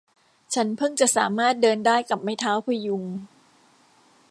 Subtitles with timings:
[0.53, 3.03] ฉันเพิ่งจะสามารถเดินได้กับไม้เท้าพยุง